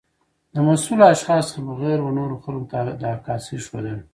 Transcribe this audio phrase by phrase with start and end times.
[0.53, 3.99] د مسؤلو اشخاصو څخه بغیر و نورو خلګو ته د عکاسۍ ښودل